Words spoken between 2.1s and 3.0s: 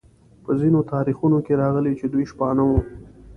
دوی شپانه وو.